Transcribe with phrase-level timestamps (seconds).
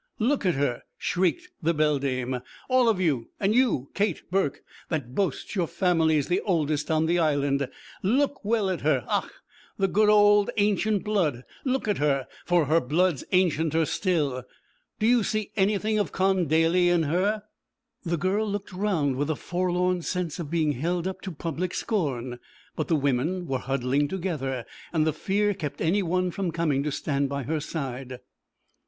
[0.17, 5.55] 'Look at her,' shrieked the beldame, 'all of you, and you, Kate Burke, that boasts
[5.55, 7.69] your family's the oldest on the Island.
[8.01, 9.05] Look well at her!
[9.07, 9.29] Och,
[9.77, 11.43] the good ould ancient blood!
[11.63, 14.41] Look at her, for her blood's ancienter still.
[14.97, 17.43] Do you see anything of Con Daly in her?'
[18.03, 22.39] The girl looked round with a forlorn sense of being held up to public scorn,
[22.75, 26.91] but the women were huddling together, and the fear kept any one from coming to
[26.91, 28.17] stand by her side.